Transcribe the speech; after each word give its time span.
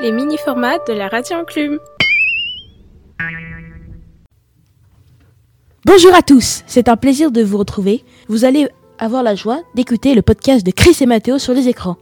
les 0.00 0.12
mini-formats 0.12 0.78
de 0.88 0.94
la 0.94 1.08
radio 1.08 1.36
enclume. 1.36 1.78
Bonjour 5.84 6.14
à 6.14 6.22
tous, 6.22 6.62
c'est 6.66 6.88
un 6.88 6.96
plaisir 6.96 7.30
de 7.30 7.42
vous 7.42 7.58
retrouver. 7.58 8.04
Vous 8.28 8.44
allez 8.44 8.68
avoir 8.98 9.22
la 9.22 9.34
joie 9.34 9.60
d'écouter 9.74 10.14
le 10.14 10.22
podcast 10.22 10.64
de 10.64 10.70
Chris 10.70 10.96
et 11.00 11.06
Mathéo 11.06 11.38
sur 11.38 11.52
les 11.52 11.68
écrans. 11.68 11.96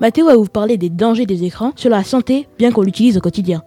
Mathéo 0.00 0.26
va 0.26 0.36
vous 0.36 0.46
parler 0.46 0.78
des 0.78 0.88
dangers 0.88 1.26
des 1.26 1.44
écrans 1.44 1.72
sur 1.76 1.90
la 1.90 2.04
santé, 2.04 2.48
bien 2.58 2.72
qu'on 2.72 2.82
l'utilise 2.82 3.18
au 3.18 3.20
quotidien. 3.20 3.62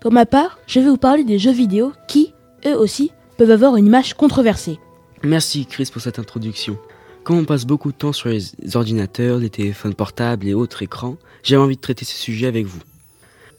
Pour 0.00 0.12
ma 0.12 0.26
part, 0.26 0.58
je 0.66 0.80
vais 0.80 0.88
vous 0.88 0.96
parler 0.96 1.24
des 1.24 1.38
jeux 1.38 1.52
vidéo 1.52 1.92
qui, 2.06 2.32
eux 2.64 2.76
aussi, 2.76 3.10
peuvent 3.38 3.50
avoir 3.50 3.76
une 3.76 3.86
image 3.86 4.14
controversée. 4.14 4.78
Merci 5.24 5.66
Chris 5.66 5.88
pour 5.92 6.02
cette 6.02 6.18
introduction. 6.18 6.78
Comme 7.24 7.38
on 7.38 7.44
passe 7.44 7.64
beaucoup 7.64 7.90
de 7.90 7.96
temps 7.96 8.12
sur 8.12 8.28
les 8.28 8.76
ordinateurs, 8.76 9.38
les 9.38 9.50
téléphones 9.50 9.94
portables 9.94 10.46
et 10.46 10.54
autres 10.54 10.82
écrans, 10.82 11.16
j'ai 11.42 11.56
envie 11.56 11.76
de 11.76 11.80
traiter 11.80 12.04
ce 12.04 12.14
sujet 12.14 12.46
avec 12.46 12.66
vous. 12.66 12.80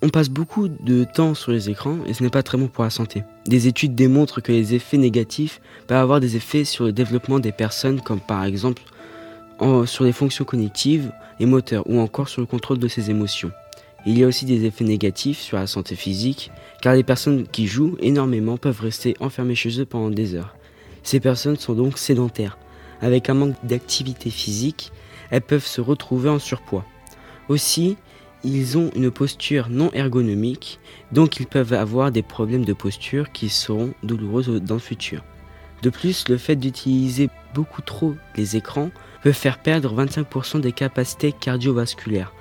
On 0.02 0.10
passe 0.10 0.30
beaucoup 0.30 0.68
de 0.68 1.04
temps 1.06 1.34
sur 1.34 1.52
les 1.52 1.70
écrans 1.72 1.98
et 2.06 2.14
ce 2.14 2.22
n'est 2.22 2.30
pas 2.30 2.44
très 2.44 2.58
bon 2.58 2.68
pour 2.68 2.84
la 2.84 2.92
santé. 2.92 3.24
Des 3.48 3.68
études 3.68 3.96
démontrent 3.96 4.42
que 4.42 4.52
les 4.52 4.76
effets 4.76 4.98
négatifs 4.98 5.60
peuvent 5.88 5.98
avoir 5.98 6.20
des 6.20 6.36
effets 6.36 6.66
sur 6.66 6.86
le 6.86 6.92
développement 6.92 7.40
des 7.40 7.52
personnes 7.52 8.02
comme 8.02 8.20
par 8.20 8.44
exemple 8.44 8.84
sur 9.86 10.04
les 10.04 10.12
fonctions 10.12 10.46
cognitives 10.46 11.12
et 11.40 11.48
moteurs 11.48 11.90
ou 11.90 12.00
encore 12.00 12.30
sur 12.30 12.42
le 12.42 12.48
contrôle 12.48 12.78
de 12.78 12.88
ses 12.88 13.10
émotions. 13.10 13.52
Il 14.06 14.20
y 14.20 14.24
a 14.24 14.28
aussi 14.28 14.46
des 14.46 14.66
effets 14.66 14.84
négatifs 14.84 15.40
sur 15.40 15.58
la 15.58 15.66
santé 15.66 15.96
physique 15.96 16.52
car 16.82 16.94
les 16.94 17.04
personnes 17.04 17.48
qui 17.48 17.66
jouent 17.66 17.98
énormément 18.00 18.58
peuvent 18.58 18.82
rester 18.82 19.16
enfermées 19.20 19.56
chez 19.56 19.82
eux 19.82 19.86
pendant 19.86 20.12
des 20.12 20.36
heures. 20.36 20.56
Ces 21.02 21.20
personnes 21.20 21.58
sont 21.58 21.74
donc 21.74 21.98
sédentaires 21.98 22.58
avec 23.02 23.30
un 23.30 23.34
manque 23.34 23.56
d'activité 23.64 24.30
physique, 24.30 24.92
elles 25.30 25.42
peuvent 25.42 25.66
se 25.66 25.82
retrouver 25.82 26.30
en 26.30 26.40
surpoids. 26.40 26.86
Aussi, 27.50 27.98
ils 28.44 28.78
ont 28.78 28.92
une 28.96 29.12
posture 29.12 29.68
non 29.70 29.92
ergonomique, 29.94 30.80
donc 31.12 31.40
ils 31.40 31.48
peuvent 31.48 31.74
avoir 31.74 32.12
des 32.12 32.24
problèmes 32.24 32.66
de 32.66 32.74
posture 32.74 33.32
qui 33.32 33.50
seront 33.50 33.94
douloureuses 34.04 34.62
dans 34.62 34.76
le 34.76 34.80
futur. 34.80 35.24
De 35.82 35.90
plus, 35.90 36.28
le 36.30 36.38
fait 36.38 36.56
d'utiliser 36.56 37.30
beaucoup 37.54 37.82
trop 37.82 38.16
les 38.36 38.56
écrans 38.56 38.92
peut 39.24 39.32
faire 39.32 39.60
perdre 39.60 39.94
25% 39.94 40.60
des 40.60 40.72
capacités 40.72 41.32
cardiovasculaires. 41.32 42.34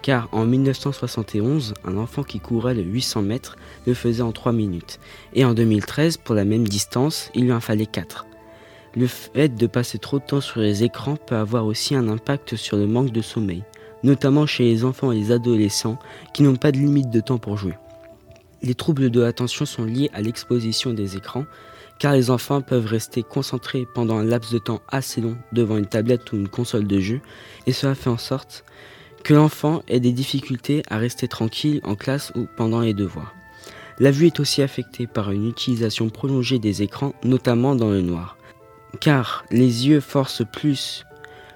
Car 0.00 0.28
en 0.32 0.44
1971, 0.44 1.74
un 1.84 1.96
enfant 1.96 2.22
qui 2.22 2.38
courait 2.38 2.74
le 2.74 2.82
800 2.82 3.22
mètres 3.22 3.56
le 3.86 3.94
faisait 3.94 4.22
en 4.22 4.32
3 4.32 4.52
minutes. 4.52 5.00
Et 5.34 5.44
en 5.44 5.54
2013, 5.54 6.18
pour 6.18 6.34
la 6.34 6.44
même 6.44 6.68
distance, 6.68 7.30
il 7.34 7.44
lui 7.44 7.52
en 7.52 7.60
fallait 7.60 7.86
4. 7.86 8.26
Le 8.94 9.06
fait 9.06 9.54
de 9.54 9.66
passer 9.66 9.98
trop 9.98 10.18
de 10.18 10.24
temps 10.24 10.40
sur 10.40 10.60
les 10.60 10.84
écrans 10.84 11.16
peut 11.16 11.36
avoir 11.36 11.66
aussi 11.66 11.94
un 11.94 12.08
impact 12.08 12.56
sur 12.56 12.76
le 12.76 12.86
manque 12.86 13.10
de 13.10 13.20
sommeil, 13.20 13.64
notamment 14.02 14.46
chez 14.46 14.64
les 14.64 14.84
enfants 14.84 15.12
et 15.12 15.16
les 15.16 15.32
adolescents 15.32 15.98
qui 16.32 16.42
n'ont 16.42 16.56
pas 16.56 16.72
de 16.72 16.78
limite 16.78 17.10
de 17.10 17.20
temps 17.20 17.38
pour 17.38 17.56
jouer. 17.56 17.74
Les 18.62 18.74
troubles 18.74 19.10
de 19.10 19.20
l'attention 19.20 19.66
sont 19.66 19.84
liés 19.84 20.10
à 20.12 20.20
l'exposition 20.20 20.92
des 20.92 21.16
écrans, 21.16 21.44
car 21.98 22.12
les 22.12 22.30
enfants 22.30 22.60
peuvent 22.60 22.86
rester 22.86 23.22
concentrés 23.22 23.86
pendant 23.94 24.18
un 24.18 24.24
laps 24.24 24.52
de 24.52 24.58
temps 24.58 24.80
assez 24.88 25.20
long 25.20 25.36
devant 25.52 25.76
une 25.76 25.86
tablette 25.86 26.32
ou 26.32 26.36
une 26.36 26.48
console 26.48 26.86
de 26.86 27.00
jeu, 27.00 27.20
et 27.66 27.72
cela 27.72 27.94
fait 27.94 28.10
en 28.10 28.18
sorte 28.18 28.64
que 29.24 29.34
l'enfant 29.34 29.82
ait 29.88 30.00
des 30.00 30.12
difficultés 30.12 30.82
à 30.88 30.98
rester 30.98 31.28
tranquille 31.28 31.80
en 31.84 31.96
classe 31.96 32.32
ou 32.36 32.46
pendant 32.56 32.80
les 32.80 32.94
devoirs. 32.94 33.34
La 33.98 34.12
vue 34.12 34.26
est 34.26 34.38
aussi 34.38 34.62
affectée 34.62 35.08
par 35.08 35.32
une 35.32 35.48
utilisation 35.48 36.08
prolongée 36.08 36.60
des 36.60 36.82
écrans, 36.82 37.14
notamment 37.24 37.74
dans 37.74 37.90
le 37.90 38.00
noir 38.00 38.38
car 39.00 39.44
les 39.50 39.88
yeux 39.88 40.00
forcent 40.00 40.46
plus 40.50 41.04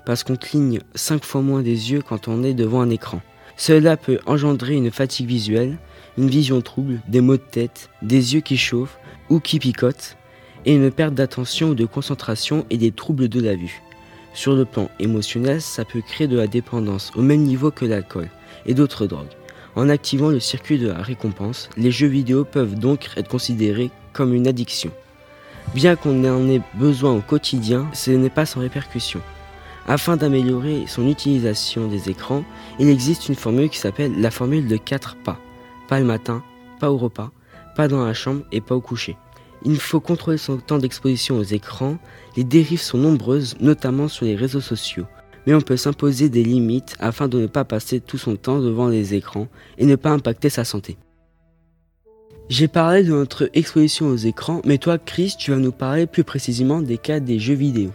parce 0.05 0.25
qu'on 0.25 0.37
cligne 0.37 0.81
5 0.95 1.25
fois 1.25 1.43
moins 1.43 1.63
des 1.63 1.93
yeux 1.93 2.03
quand 2.07 2.29
on 2.29 2.43
est 2.43 2.55
devant 2.55 2.81
un 2.81 2.91
écran. 2.91 3.21
Cela 3.57 3.97
peut 3.97 4.19
engendrer 4.27 4.75
une 4.75 4.91
fatigue 4.91 5.27
visuelle, 5.27 5.79
une 6.19 6.29
vision 6.29 6.61
trouble, 6.61 7.01
des 7.09 7.21
maux 7.21 7.37
de 7.37 7.43
tête, 7.43 7.91
des 8.03 8.35
yeux 8.35 8.41
qui 8.41 8.57
chauffent 8.57 8.99
ou 9.31 9.41
qui 9.41 9.59
picotent, 9.59 10.17
et 10.65 10.75
une 10.75 10.91
perte 10.91 11.15
d'attention 11.15 11.71
ou 11.71 11.75
de 11.75 11.85
concentration 11.85 12.67
et 12.71 12.77
des 12.77 12.93
troubles 12.93 13.29
de 13.29 13.41
la 13.41 13.55
vue. 13.55 13.83
Sur 14.35 14.55
le 14.55 14.65
plan 14.65 14.89
émotionnel, 14.99 15.61
ça 15.61 15.85
peut 15.85 16.01
créer 16.01 16.27
de 16.27 16.37
la 16.37 16.47
dépendance 16.47 17.13
au 17.15 17.23
même 17.23 17.43
niveau 17.43 17.71
que 17.71 17.85
l'alcool 17.85 18.29
et 18.65 18.75
d'autres 18.75 19.07
drogues. 19.07 19.27
En 19.75 19.89
activant 19.89 20.29
le 20.29 20.41
circuit 20.41 20.79
de 20.79 20.89
la 20.89 21.03
récompense, 21.03 21.69
les 21.77 21.91
jeux 21.91 22.07
vidéo 22.07 22.45
peuvent 22.45 22.75
donc 22.75 23.11
être 23.17 23.29
considérés 23.29 23.91
comme 24.13 24.35
une 24.35 24.47
addiction. 24.47 24.91
Bien 25.75 25.97
qu'on 25.97 26.25
en 26.25 26.49
ait 26.49 26.61
besoin 26.75 27.13
au 27.13 27.21
quotidien, 27.21 27.89
ce 27.93 28.11
n'est 28.11 28.31
pas 28.31 28.47
sans 28.47 28.61
répercussion. 28.61 29.21
Afin 29.89 30.17
d'améliorer 30.17 30.85
son 30.87 31.09
utilisation 31.09 31.89
des 31.89 32.09
écrans, 32.09 32.45
il 32.79 32.89
existe 32.89 33.29
une 33.29 33.35
formule 33.35 33.69
qui 33.69 33.79
s'appelle 33.79 34.21
la 34.21 34.31
formule 34.31 34.69
de 34.69 34.77
4 34.77 35.17
pas. 35.17 35.39
Pas 35.89 35.99
le 35.99 36.07
matin, 36.07 36.43
pas 36.79 36.91
au 36.91 36.97
repas, 36.97 37.33
pas 37.77 37.89
dans 37.89 38.05
la 38.05 38.15
chambre 38.15 38.43
et 38.53 38.61
pas 38.61 38.77
au 38.77 38.81
coucher. 38.81 39.17
Il 39.65 39.79
faut 39.79 40.01
contrôler 40.01 40.39
son 40.39 40.59
temps 40.59 40.79
d'exposition 40.79 41.39
aux 41.39 41.43
écrans. 41.43 41.99
Les 42.37 42.45
dérives 42.45 42.81
sont 42.81 42.99
nombreuses, 42.99 43.57
notamment 43.61 44.09
sur 44.09 44.25
les 44.25 44.35
réseaux 44.35 44.61
sociaux. 44.61 45.07
Mais 45.47 45.55
on 45.55 45.61
peut 45.61 45.77
s'imposer 45.77 46.29
des 46.29 46.45
limites 46.45 46.97
afin 47.01 47.29
de 47.29 47.41
ne 47.41 47.47
pas 47.47 47.65
passer 47.65 48.01
tout 48.01 48.19
son 48.19 48.37
temps 48.37 48.61
devant 48.61 48.89
les 48.89 49.15
écrans 49.15 49.49
et 49.79 49.87
ne 49.87 49.97
pas 49.97 50.11
impacter 50.11 50.49
sa 50.49 50.65
santé. 50.65 50.97
J'ai 52.49 52.69
parlé 52.69 53.03
de 53.03 53.11
notre 53.11 53.51
exposition 53.55 54.09
aux 54.09 54.17
écrans, 54.17 54.63
mais 54.65 54.79
toi, 54.79 54.99
Chris, 54.99 55.35
tu 55.39 55.53
vas 55.53 55.57
nous 55.57 55.73
parler 55.73 56.07
plus 56.07 56.25
précisément 56.25 56.83
des 56.83 56.99
cas 56.99 57.19
des 57.21 57.39
jeux 57.39 57.55
vidéo. 57.55 57.91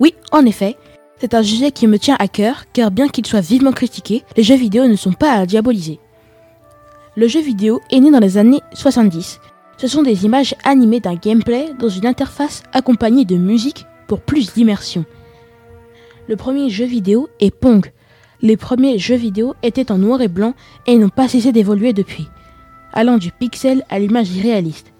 Oui, 0.00 0.14
en 0.32 0.44
effet, 0.44 0.76
c'est 1.18 1.34
un 1.34 1.42
sujet 1.42 1.70
qui 1.70 1.86
me 1.86 1.98
tient 1.98 2.16
à 2.18 2.28
cœur, 2.28 2.64
car 2.72 2.90
bien 2.90 3.08
qu'il 3.08 3.26
soit 3.26 3.40
vivement 3.40 3.72
critiqué, 3.72 4.24
les 4.36 4.42
jeux 4.42 4.56
vidéo 4.56 4.86
ne 4.86 4.96
sont 4.96 5.12
pas 5.12 5.32
à 5.32 5.46
diaboliser. 5.46 5.98
Le 7.16 7.28
jeu 7.28 7.40
vidéo 7.40 7.80
est 7.90 8.00
né 8.00 8.10
dans 8.10 8.18
les 8.18 8.36
années 8.38 8.60
70. 8.74 9.40
Ce 9.78 9.88
sont 9.88 10.02
des 10.02 10.24
images 10.24 10.54
animées 10.64 11.00
d'un 11.00 11.14
gameplay 11.14 11.70
dans 11.78 11.88
une 11.88 12.06
interface 12.06 12.62
accompagnée 12.72 13.24
de 13.24 13.36
musique 13.36 13.86
pour 14.06 14.20
plus 14.20 14.52
d'immersion. 14.52 15.04
Le 16.28 16.36
premier 16.36 16.70
jeu 16.70 16.84
vidéo 16.84 17.28
est 17.40 17.54
Pong. 17.54 17.90
Les 18.42 18.56
premiers 18.56 18.98
jeux 18.98 19.16
vidéo 19.16 19.54
étaient 19.62 19.90
en 19.90 19.98
noir 19.98 20.20
et 20.20 20.28
blanc 20.28 20.54
et 20.86 20.96
n'ont 20.98 21.08
pas 21.08 21.28
cessé 21.28 21.52
d'évoluer 21.52 21.92
depuis 21.92 22.28
allant 22.96 23.18
du 23.18 23.30
pixel 23.30 23.84
à 23.90 23.98
l'image 23.98 24.30
réaliste. 24.42 24.92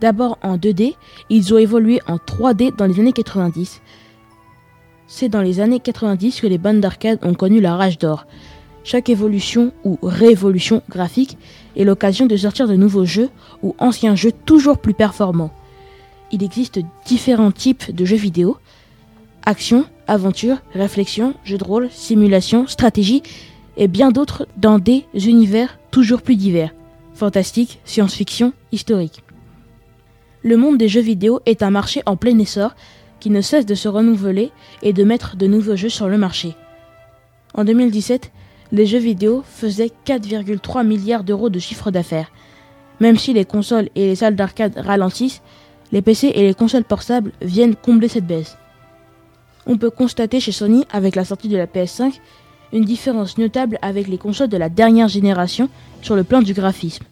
D'abord 0.00 0.38
en 0.42 0.56
2D, 0.56 0.94
ils 1.28 1.54
ont 1.54 1.58
évolué 1.58 2.00
en 2.08 2.16
3D 2.16 2.74
dans 2.74 2.86
les 2.86 2.98
années 2.98 3.12
90. 3.12 3.82
C'est 5.12 5.28
dans 5.28 5.42
les 5.42 5.58
années 5.58 5.80
90 5.80 6.40
que 6.40 6.46
les 6.46 6.56
bandes 6.56 6.78
d'arcade 6.78 7.18
ont 7.22 7.34
connu 7.34 7.60
la 7.60 7.74
rage 7.74 7.98
d'or. 7.98 8.26
Chaque 8.84 9.08
évolution 9.08 9.72
ou 9.82 9.98
révolution 10.04 10.84
graphique 10.88 11.36
est 11.76 11.82
l'occasion 11.82 12.26
de 12.26 12.36
sortir 12.36 12.68
de 12.68 12.76
nouveaux 12.76 13.04
jeux 13.04 13.28
ou 13.64 13.74
anciens 13.80 14.14
jeux 14.14 14.30
toujours 14.30 14.78
plus 14.78 14.94
performants. 14.94 15.50
Il 16.30 16.44
existe 16.44 16.78
différents 17.06 17.50
types 17.50 17.92
de 17.92 18.04
jeux 18.04 18.16
vidéo 18.16 18.56
action, 19.44 19.84
aventure, 20.06 20.58
réflexion, 20.74 21.34
jeu 21.42 21.58
de 21.58 21.64
rôle, 21.64 21.88
simulation, 21.90 22.68
stratégie 22.68 23.24
et 23.76 23.88
bien 23.88 24.12
d'autres 24.12 24.46
dans 24.58 24.78
des 24.78 25.06
univers 25.14 25.76
toujours 25.90 26.22
plus 26.22 26.36
divers 26.36 26.70
fantastique, 27.14 27.80
science-fiction, 27.84 28.52
historique. 28.70 29.24
Le 30.42 30.56
monde 30.56 30.78
des 30.78 30.88
jeux 30.88 31.02
vidéo 31.02 31.40
est 31.46 31.64
un 31.64 31.70
marché 31.70 32.00
en 32.06 32.16
plein 32.16 32.38
essor 32.38 32.76
qui 33.20 33.30
ne 33.30 33.40
cesse 33.40 33.66
de 33.66 33.74
se 33.74 33.88
renouveler 33.88 34.50
et 34.82 34.92
de 34.92 35.04
mettre 35.04 35.36
de 35.36 35.46
nouveaux 35.46 35.76
jeux 35.76 35.88
sur 35.88 36.08
le 36.08 36.18
marché. 36.18 36.56
En 37.54 37.64
2017, 37.64 38.32
les 38.72 38.86
jeux 38.86 38.98
vidéo 38.98 39.44
faisaient 39.46 39.90
4,3 40.06 40.86
milliards 40.86 41.24
d'euros 41.24 41.50
de 41.50 41.58
chiffre 41.58 41.90
d'affaires. 41.90 42.30
Même 43.00 43.16
si 43.16 43.32
les 43.32 43.44
consoles 43.44 43.88
et 43.94 44.06
les 44.06 44.16
salles 44.16 44.36
d'arcade 44.36 44.76
ralentissent, 44.76 45.42
les 45.92 46.02
PC 46.02 46.32
et 46.34 46.46
les 46.46 46.54
consoles 46.54 46.84
portables 46.84 47.32
viennent 47.42 47.74
combler 47.74 48.08
cette 48.08 48.26
baisse. 48.26 48.56
On 49.66 49.76
peut 49.76 49.90
constater 49.90 50.40
chez 50.40 50.52
Sony, 50.52 50.84
avec 50.92 51.16
la 51.16 51.24
sortie 51.24 51.48
de 51.48 51.56
la 51.56 51.66
PS5, 51.66 52.20
une 52.72 52.84
différence 52.84 53.38
notable 53.38 53.78
avec 53.82 54.06
les 54.06 54.18
consoles 54.18 54.48
de 54.48 54.56
la 54.56 54.68
dernière 54.68 55.08
génération 55.08 55.68
sur 56.02 56.14
le 56.14 56.24
plan 56.24 56.40
du 56.42 56.54
graphisme. 56.54 57.04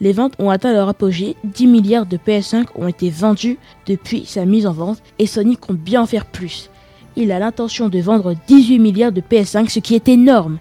Les 0.00 0.12
ventes 0.12 0.32
ont 0.38 0.48
atteint 0.48 0.72
leur 0.72 0.88
apogée, 0.88 1.36
10 1.44 1.66
milliards 1.66 2.06
de 2.06 2.16
PS5 2.16 2.68
ont 2.74 2.88
été 2.88 3.10
vendus 3.10 3.58
depuis 3.86 4.24
sa 4.24 4.46
mise 4.46 4.66
en 4.66 4.72
vente 4.72 5.02
et 5.18 5.26
Sony 5.26 5.58
compte 5.58 5.76
bien 5.76 6.02
en 6.02 6.06
faire 6.06 6.24
plus. 6.24 6.70
Il 7.16 7.32
a 7.32 7.38
l'intention 7.38 7.90
de 7.90 7.98
vendre 7.98 8.34
18 8.46 8.78
milliards 8.78 9.12
de 9.12 9.20
PS5, 9.20 9.68
ce 9.68 9.78
qui 9.78 9.94
est 9.94 10.08
énorme. 10.08 10.58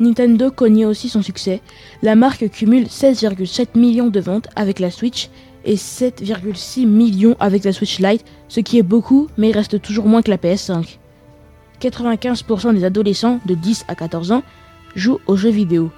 Nintendo 0.00 0.50
connaît 0.50 0.84
aussi 0.84 1.08
son 1.08 1.22
succès. 1.22 1.60
La 2.02 2.16
marque 2.16 2.50
cumule 2.50 2.86
16,7 2.86 3.78
millions 3.78 4.08
de 4.08 4.20
ventes 4.20 4.48
avec 4.56 4.80
la 4.80 4.90
Switch 4.90 5.30
et 5.64 5.76
7,6 5.76 6.84
millions 6.84 7.36
avec 7.38 7.64
la 7.64 7.72
Switch 7.72 8.00
Lite, 8.00 8.24
ce 8.48 8.60
qui 8.60 8.78
est 8.78 8.82
beaucoup 8.82 9.28
mais 9.38 9.52
reste 9.52 9.80
toujours 9.80 10.06
moins 10.06 10.22
que 10.22 10.30
la 10.30 10.36
PS5. 10.36 10.98
95% 11.80 12.74
des 12.74 12.84
adolescents 12.84 13.38
de 13.46 13.54
10 13.54 13.84
à 13.86 13.94
14 13.94 14.32
ans 14.32 14.42
jouent 14.96 15.20
aux 15.26 15.36
jeux 15.36 15.50
vidéo. 15.50 15.90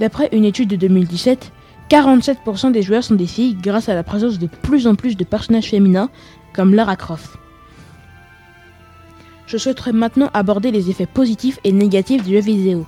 D'après 0.00 0.28
une 0.32 0.44
étude 0.44 0.68
de 0.68 0.76
2017, 0.76 1.52
47% 1.90 2.72
des 2.72 2.82
joueurs 2.82 3.02
sont 3.02 3.14
des 3.14 3.26
filles 3.26 3.54
grâce 3.54 3.88
à 3.88 3.94
la 3.94 4.04
présence 4.04 4.38
de 4.38 4.46
plus 4.46 4.86
en 4.86 4.94
plus 4.94 5.16
de 5.16 5.24
personnages 5.24 5.70
féminins 5.70 6.10
comme 6.52 6.74
Lara 6.74 6.96
Croft. 6.96 7.38
Je 9.46 9.56
souhaiterais 9.56 9.92
maintenant 9.92 10.30
aborder 10.34 10.70
les 10.70 10.90
effets 10.90 11.06
positifs 11.06 11.58
et 11.64 11.72
négatifs 11.72 12.22
du 12.22 12.34
jeu 12.34 12.40
vidéo. 12.40 12.86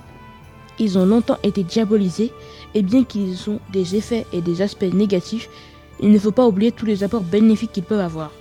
ils 0.79 0.97
ont 0.97 1.05
longtemps 1.05 1.37
été 1.43 1.63
diabolisés 1.63 2.31
et 2.73 2.81
bien 2.81 3.03
qu'ils 3.03 3.49
ont 3.49 3.59
des 3.71 3.95
effets 3.95 4.25
et 4.31 4.41
des 4.41 4.61
aspects 4.61 4.93
négatifs, 4.93 5.49
il 5.99 6.11
ne 6.11 6.19
faut 6.19 6.31
pas 6.31 6.47
oublier 6.47 6.71
tous 6.71 6.85
les 6.85 7.03
apports 7.03 7.23
bénéfiques 7.23 7.71
qu'ils 7.71 7.83
peuvent 7.83 7.99
avoir. 7.99 8.31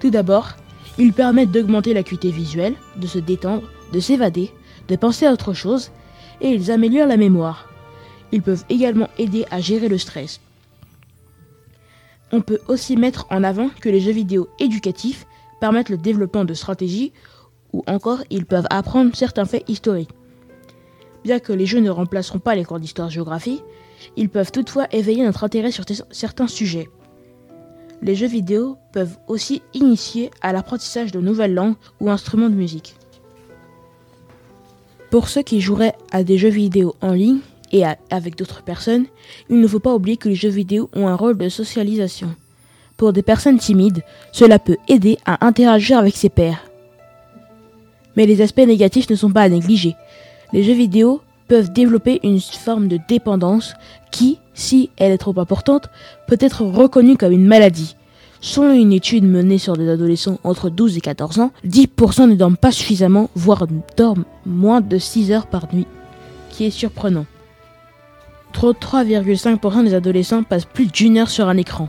Tout 0.00 0.10
d'abord, 0.10 0.56
ils 0.98 1.12
permettent 1.12 1.52
d'augmenter 1.52 1.94
l'acuité 1.94 2.30
visuelle, 2.30 2.74
de 2.96 3.06
se 3.06 3.18
détendre, 3.18 3.68
de 3.92 4.00
s'évader, 4.00 4.52
de 4.88 4.96
penser 4.96 5.26
à 5.26 5.32
autre 5.32 5.52
chose, 5.52 5.90
et 6.40 6.48
ils 6.48 6.70
améliorent 6.70 7.06
la 7.06 7.16
mémoire. 7.16 7.69
Ils 8.32 8.42
peuvent 8.42 8.64
également 8.68 9.08
aider 9.18 9.44
à 9.50 9.60
gérer 9.60 9.88
le 9.88 9.98
stress. 9.98 10.40
On 12.32 12.42
peut 12.42 12.60
aussi 12.68 12.96
mettre 12.96 13.26
en 13.30 13.42
avant 13.42 13.70
que 13.80 13.88
les 13.88 14.00
jeux 14.00 14.12
vidéo 14.12 14.48
éducatifs 14.58 15.26
permettent 15.60 15.88
le 15.88 15.96
développement 15.96 16.44
de 16.44 16.54
stratégies 16.54 17.12
ou 17.72 17.82
encore 17.86 18.22
ils 18.30 18.46
peuvent 18.46 18.66
apprendre 18.70 19.14
certains 19.16 19.44
faits 19.44 19.68
historiques. 19.68 20.10
Bien 21.24 21.38
que 21.38 21.52
les 21.52 21.66
jeux 21.66 21.80
ne 21.80 21.90
remplaceront 21.90 22.38
pas 22.38 22.54
les 22.54 22.64
cours 22.64 22.80
d'histoire-géographie, 22.80 23.62
ils 24.16 24.30
peuvent 24.30 24.52
toutefois 24.52 24.86
éveiller 24.92 25.24
notre 25.24 25.44
intérêt 25.44 25.70
sur 25.70 25.84
certains 26.10 26.46
sujets. 26.46 26.88
Les 28.02 28.14
jeux 28.14 28.28
vidéo 28.28 28.78
peuvent 28.92 29.18
aussi 29.28 29.60
initier 29.74 30.30
à 30.40 30.52
l'apprentissage 30.52 31.12
de 31.12 31.20
nouvelles 31.20 31.52
langues 31.52 31.76
ou 32.00 32.10
instruments 32.10 32.48
de 32.48 32.54
musique. 32.54 32.94
Pour 35.10 35.28
ceux 35.28 35.42
qui 35.42 35.60
joueraient 35.60 35.96
à 36.10 36.24
des 36.24 36.38
jeux 36.38 36.48
vidéo 36.48 36.94
en 37.02 37.12
ligne 37.12 37.40
et 37.72 37.84
avec 38.10 38.36
d'autres 38.36 38.62
personnes, 38.62 39.06
il 39.48 39.60
ne 39.60 39.66
faut 39.66 39.80
pas 39.80 39.94
oublier 39.94 40.16
que 40.16 40.28
les 40.28 40.34
jeux 40.34 40.48
vidéo 40.48 40.90
ont 40.94 41.08
un 41.08 41.14
rôle 41.14 41.38
de 41.38 41.48
socialisation. 41.48 42.34
Pour 42.96 43.12
des 43.12 43.22
personnes 43.22 43.58
timides, 43.58 44.02
cela 44.32 44.58
peut 44.58 44.76
aider 44.88 45.18
à 45.24 45.46
interagir 45.46 45.98
avec 45.98 46.16
ses 46.16 46.28
pairs. 46.28 46.70
Mais 48.16 48.26
les 48.26 48.42
aspects 48.42 48.58
négatifs 48.58 49.08
ne 49.08 49.14
sont 49.14 49.30
pas 49.30 49.42
à 49.42 49.48
négliger. 49.48 49.94
Les 50.52 50.64
jeux 50.64 50.74
vidéo 50.74 51.20
peuvent 51.48 51.72
développer 51.72 52.20
une 52.22 52.40
forme 52.40 52.88
de 52.88 52.98
dépendance 53.08 53.74
qui, 54.10 54.38
si 54.54 54.90
elle 54.96 55.12
est 55.12 55.18
trop 55.18 55.38
importante, 55.38 55.88
peut 56.26 56.38
être 56.40 56.62
reconnue 56.62 57.16
comme 57.16 57.32
une 57.32 57.46
maladie. 57.46 57.96
Selon 58.42 58.72
une 58.72 58.92
étude 58.92 59.24
menée 59.24 59.58
sur 59.58 59.76
des 59.76 59.88
adolescents 59.88 60.38
entre 60.44 60.70
12 60.70 60.96
et 60.96 61.00
14 61.00 61.40
ans, 61.40 61.52
10% 61.66 62.28
ne 62.28 62.34
dorment 62.34 62.56
pas 62.56 62.72
suffisamment, 62.72 63.30
voire 63.34 63.66
dorment 63.96 64.24
moins 64.46 64.80
de 64.80 64.98
6 64.98 65.32
heures 65.32 65.46
par 65.46 65.72
nuit, 65.74 65.86
qui 66.50 66.64
est 66.64 66.70
surprenant. 66.70 67.26
33,5% 68.52 69.84
des 69.84 69.94
adolescents 69.94 70.42
passent 70.42 70.64
plus 70.64 70.86
d'une 70.86 71.18
heure 71.18 71.30
sur 71.30 71.48
un 71.48 71.56
écran. 71.56 71.88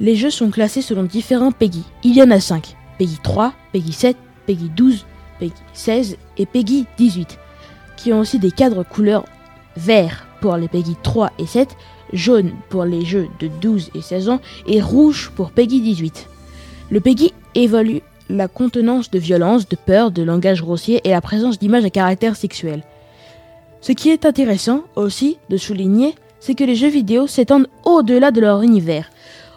Les 0.00 0.16
jeux 0.16 0.30
sont 0.30 0.50
classés 0.50 0.82
selon 0.82 1.04
différents 1.04 1.52
PEGI. 1.52 1.84
Il 2.02 2.16
y 2.16 2.22
en 2.22 2.30
a 2.30 2.40
5. 2.40 2.76
PEGI 2.98 3.18
3, 3.22 3.52
PEGI 3.72 3.92
7, 3.92 4.16
PEGI 4.46 4.70
12, 4.70 5.06
PEGI 5.38 5.52
16 5.72 6.16
et 6.38 6.46
PEGI 6.46 6.86
18, 6.98 7.38
qui 7.96 8.12
ont 8.12 8.20
aussi 8.20 8.38
des 8.38 8.50
cadres 8.50 8.84
couleurs 8.84 9.24
vert 9.76 10.26
pour 10.40 10.56
les 10.56 10.68
PEGI 10.68 10.96
3 11.02 11.30
et 11.38 11.46
7, 11.46 11.76
jaune 12.12 12.52
pour 12.68 12.84
les 12.84 13.04
jeux 13.04 13.28
de 13.40 13.48
12 13.48 13.90
et 13.94 14.02
16 14.02 14.28
ans 14.28 14.40
et 14.66 14.80
rouge 14.80 15.30
pour 15.34 15.52
PEGI 15.52 15.80
18. 15.80 16.28
Le 16.90 17.00
PEGI 17.00 17.32
évalue 17.54 17.98
la 18.28 18.48
contenance 18.48 19.10
de 19.10 19.18
violence, 19.18 19.68
de 19.68 19.76
peur, 19.76 20.10
de 20.10 20.22
langage 20.22 20.62
grossier 20.62 21.00
et 21.04 21.10
la 21.10 21.20
présence 21.20 21.58
d'images 21.58 21.84
à 21.84 21.90
caractère 21.90 22.36
sexuel. 22.36 22.82
Ce 23.82 23.90
qui 23.90 24.10
est 24.10 24.24
intéressant 24.24 24.84
aussi 24.94 25.38
de 25.50 25.56
souligner, 25.56 26.14
c'est 26.38 26.54
que 26.54 26.62
les 26.62 26.76
jeux 26.76 26.88
vidéo 26.88 27.26
s'étendent 27.26 27.66
au-delà 27.84 28.30
de 28.30 28.40
leur 28.40 28.62
univers. 28.62 29.10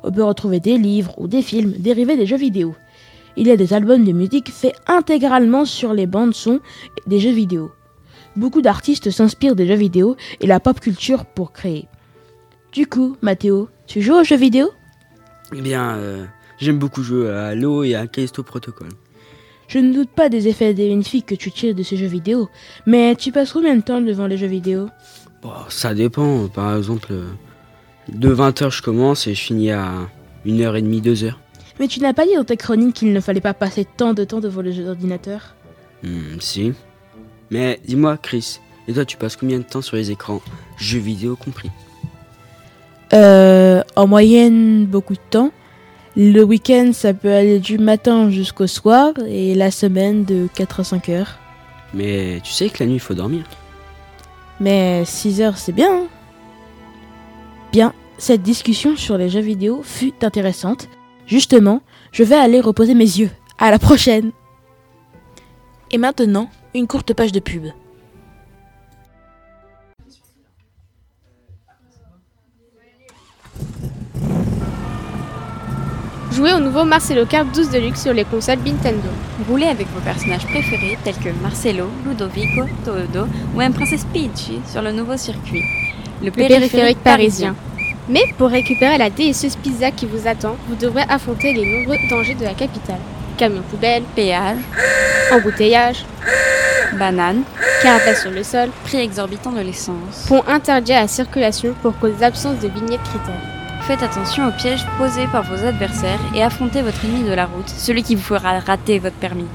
On 0.04 0.12
peut 0.12 0.24
retrouver 0.24 0.60
des 0.60 0.80
livres 0.80 1.14
ou 1.18 1.28
des 1.28 1.44
films 1.44 1.74
dérivés 1.78 2.18
des 2.18 2.26
jeux 2.26 2.36
vidéo. 2.36 2.76
Il 3.38 3.48
y 3.48 3.52
a 3.52 3.58
des 3.58 3.74
albums 3.74 4.04
de 4.04 4.12
musique 4.12 4.52
faits 4.52 4.76
intégralement 4.88 5.64
sur 5.64 5.94
les 5.94 6.08
bandes 6.08 6.34
son 6.34 6.60
des 7.06 7.20
jeux 7.20 7.34
vidéo. 7.34 7.72
Beaucoup 8.36 8.64
d'artistes 8.64 9.12
s'inspirent 9.12 9.56
des 9.56 9.68
jeux 9.68 9.76
vidéo 9.76 10.16
et 10.42 10.48
la 10.48 10.60
pop 10.60 10.80
culture 10.80 11.26
pour 11.26 11.52
créer. 11.52 11.88
Du 12.72 12.88
coup, 12.88 13.18
Mathéo, 13.22 13.70
tu 13.86 14.02
joues 14.02 14.16
aux 14.16 14.24
jeux 14.24 14.38
vidéo? 14.38 14.70
Eh 15.56 15.62
bien, 15.62 15.98
euh, 15.98 16.26
j'aime 16.58 16.80
beaucoup 16.80 17.04
jouer 17.04 17.30
à 17.30 17.48
Halo 17.48 17.84
et 17.84 17.94
à 17.94 18.08
Callisto 18.08 18.42
Protocol. 18.42 18.90
Je 19.68 19.80
ne 19.80 19.94
doute 19.94 20.10
pas 20.10 20.30
des 20.30 20.48
effets 20.48 20.74
bénéfiques 20.74 21.26
que 21.26 21.36
tu 21.36 21.52
tires 21.52 21.76
de 21.76 21.84
ces 21.84 21.98
jeux 21.98 22.06
vidéo, 22.08 22.50
mais 22.86 23.16
tu 23.16 23.32
passes 23.32 23.52
combien 23.54 23.76
de 23.76 23.82
temps 23.82 24.02
devant 24.02 24.28
les 24.28 24.38
jeux 24.38 24.48
vidéo 24.48 24.90
bon, 25.42 25.52
Ça 25.70 25.94
dépend. 25.94 26.48
Par 26.48 26.78
exemple, 26.78 27.08
euh, 27.12 27.26
de 28.10 28.34
20h 28.34 28.72
je 28.72 28.82
commence 28.82 29.28
et 29.28 29.34
je 29.34 29.42
finis 29.42 29.72
à 29.72 29.92
1h30, 30.46 31.02
2h. 31.02 31.34
Mais 31.80 31.88
tu 31.88 32.00
n'as 32.00 32.14
pas 32.14 32.26
dit 32.26 32.36
dans 32.36 32.44
ta 32.44 32.56
chronique 32.56 32.96
qu'il 32.96 33.12
ne 33.12 33.20
fallait 33.20 33.42
pas 33.42 33.54
passer 33.54 33.86
tant 33.86 34.14
de 34.14 34.24
temps 34.24 34.40
devant 34.40 34.62
les 34.62 34.72
jeux 34.72 34.86
d'ordinateur 34.86 35.56
hmm, 36.04 36.40
Si. 36.40 36.74
Mais 37.52 37.80
dis-moi, 37.86 38.18
Chris, 38.18 38.60
et 38.88 38.94
toi, 38.94 39.06
tu 39.06 39.18
passes 39.18 39.36
combien 39.36 39.58
de 39.58 39.64
temps 39.64 39.82
sur 39.82 39.98
les 39.98 40.12
écrans, 40.12 40.42
jeux 40.78 41.00
vidéo 41.00 41.36
compris? 41.36 41.72
Euh, 43.14 43.82
En 43.96 44.08
moyenne, 44.08 44.86
beaucoup 44.86 45.14
de 45.14 45.20
temps. 45.30 45.52
Le 46.18 46.44
week-end, 46.44 46.92
ça 46.94 47.14
peut 47.14 47.34
aller 47.34 47.60
du 47.60 47.78
matin 47.78 48.30
jusqu'au 48.30 48.68
soir 48.68 49.12
et 49.28 49.54
la 49.54 49.70
semaine 49.70 50.24
de 50.24 50.48
4 50.56 50.80
à 50.80 50.84
5 50.86 51.10
heures. 51.10 51.40
Mais 51.94 52.40
tu 52.42 52.54
sais 52.54 52.70
que 52.70 52.82
la 52.82 52.86
nuit, 52.86 52.96
il 52.96 53.02
faut 53.02 53.14
dormir. 53.14 53.44
Mais 54.62 55.04
6 55.04 55.42
heures, 55.42 55.58
c'est 55.58 55.74
bien. 55.74 55.94
Hein. 55.94 56.08
bien, 57.74 57.94
cette 58.18 58.44
discussion 58.44 58.96
sur 58.96 59.18
les 59.18 59.30
jeux 59.30 59.42
vidéo 59.42 59.82
fut 59.84 60.14
intéressante. 60.24 60.88
Justement, 61.28 61.82
je 62.14 62.24
vais 62.24 62.36
aller 62.36 62.62
reposer 62.62 62.94
mes 62.94 63.04
yeux. 63.04 63.32
À 63.58 63.72
la 63.72 63.80
prochaine 63.80 64.32
Et 65.92 65.98
maintenant, 65.98 66.50
une 66.74 66.88
courte 66.88 67.14
page 67.14 67.34
de 67.34 67.40
pub. 67.42 67.66
Jouez 76.36 76.52
au 76.52 76.60
nouveau 76.60 76.84
Marcelo 76.84 77.26
Kart 77.26 77.48
12 77.56 77.70
Deluxe 77.70 78.02
sur 78.02 78.14
les 78.14 78.26
consoles 78.26 78.58
Nintendo. 78.66 79.08
Roulez 79.48 79.68
avec 79.68 79.88
vos 79.94 80.02
personnages 80.02 80.46
préférés 80.46 80.98
tels 81.02 81.16
que 81.16 81.30
Marcelo, 81.42 81.86
Ludovico, 82.06 82.66
Todo 82.84 83.28
ou 83.56 83.62
un 83.62 83.72
Princesse 83.72 84.06
Peach 84.12 84.52
sur 84.70 84.82
le 84.82 84.92
nouveau 84.92 85.16
circuit. 85.16 85.64
Le, 86.22 86.32
périphérique, 86.32 86.98
parisien. 87.02 87.56
Mais 88.10 88.24
pour 88.38 88.50
récupérer 88.50 88.98
la 88.98 89.10
délicieuse 89.10 89.56
pizza 89.56 89.92
qui 89.92 90.08
vous 90.08 90.28
attend, 90.28 90.58
vous 90.68 90.76
devrez 90.76 91.04
affronter 91.08 91.54
les 91.54 91.66
nombreux 91.66 91.98
dangers 92.10 92.36
de 92.36 92.44
la 92.44 92.54
capitale. 92.54 93.00
Camion 93.38 93.62
poubelle, 93.70 94.04
péage, 94.14 94.58
embouteillage, 95.32 96.06
banane, 97.00 97.44
carapace 97.82 98.24
sur 98.24 98.32
le 98.32 98.44
sol, 98.44 98.72
prix 98.84 98.98
exorbitant 98.98 99.54
de 99.54 99.62
l'essence, 99.62 100.26
pont 100.28 100.44
interdit 100.48 100.92
à 100.92 101.02
la 101.02 101.08
circulation 101.08 101.74
pour 101.82 101.98
cause 101.98 102.18
d'absence 102.20 102.60
de 102.60 102.68
vignettes 102.68 103.04
critères. 103.04 103.55
Faites 103.88 104.02
attention 104.02 104.48
aux 104.48 104.52
pièges 104.52 104.84
posés 104.98 105.28
par 105.28 105.44
vos 105.44 105.64
adversaires 105.64 106.20
et 106.34 106.42
affrontez 106.42 106.82
votre 106.82 107.06
ennemi 107.06 107.24
de 107.24 107.34
la 107.34 107.46
route, 107.46 107.70
celui 107.70 108.02
qui 108.02 108.16
vous 108.16 108.24
fera 108.24 108.60
rater 108.60 108.98
votre 108.98 109.16
permis. 109.18 109.46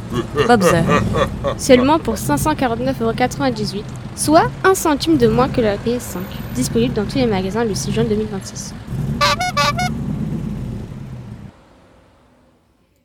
Bobzer. 0.47 0.85
Seulement 1.59 1.99
pour 1.99 2.15
549,98€, 2.15 3.83
soit 4.15 4.49
un 4.63 4.75
centime 4.77 5.17
de 5.17 5.27
moins 5.27 5.49
que 5.49 5.61
la 5.61 5.75
PS5. 5.75 6.19
Disponible 6.55 6.95
dans 6.95 7.07
tous 7.07 7.19
les 7.19 7.27
magasins 7.27 7.65
le 7.65 7.75
6 7.75 7.91
juin 7.91 8.05
2026. 8.05 8.73